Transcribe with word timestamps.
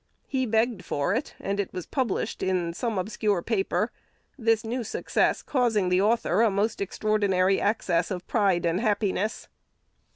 "He 0.25 0.47
begged 0.47 0.83
for 0.83 1.13
it," 1.13 1.35
and 1.39 1.59
it 1.59 1.71
was 1.73 1.85
published 1.85 2.41
in 2.41 2.73
some 2.73 2.97
obscure 2.97 3.43
paper; 3.43 3.91
this 4.35 4.63
new 4.65 4.83
success 4.83 5.43
causing 5.43 5.89
the 5.89 6.01
author 6.01 6.41
a 6.41 6.49
most 6.49 6.81
extraordinary 6.81 7.61
access 7.61 8.09
of 8.09 8.25
pride 8.25 8.65
and 8.65 8.81
happiness. 8.81 9.47